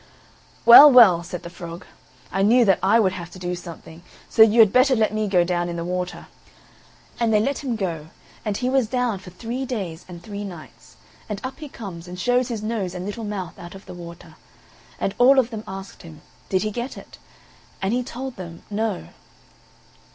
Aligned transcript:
"Well, 0.65 0.89
well," 0.91 1.21
said 1.21 1.43
the 1.43 1.49
frog, 1.51 1.85
"I 2.31 2.41
knew 2.41 2.65
that 2.65 2.79
I 2.81 2.99
would 2.99 3.11
have 3.11 3.29
to 3.29 3.37
do 3.37 3.53
something, 3.53 4.01
so 4.29 4.41
you 4.41 4.59
had 4.59 4.73
better 4.73 4.95
let 4.95 5.13
me 5.13 5.27
go 5.27 5.43
down 5.43 5.69
in 5.69 5.75
the 5.75 5.85
water." 5.85 6.25
And 7.19 7.31
they 7.31 7.39
let 7.39 7.59
him 7.63 7.75
go, 7.75 8.07
and 8.43 8.57
he 8.57 8.67
was 8.67 8.87
down 8.87 9.19
for 9.19 9.29
three 9.29 9.63
days 9.63 10.03
and 10.07 10.23
three 10.23 10.43
nights; 10.43 10.95
and 11.29 11.39
up 11.43 11.59
he 11.59 11.69
comes, 11.69 12.07
and 12.07 12.19
shows 12.19 12.47
his 12.47 12.63
nose 12.63 12.95
and 12.95 13.05
little 13.05 13.23
mouth 13.25 13.59
out 13.59 13.75
of 13.75 13.85
the 13.85 13.93
water; 13.93 14.37
and 14.99 15.13
all 15.19 15.37
of 15.37 15.51
them 15.51 15.63
asked 15.67 16.01
him, 16.01 16.23
Did 16.49 16.63
he 16.63 16.71
get 16.71 16.97
it? 16.97 17.19
and 17.79 17.93
he 17.93 18.01
told 18.01 18.37
them, 18.37 18.63
No. 18.71 19.09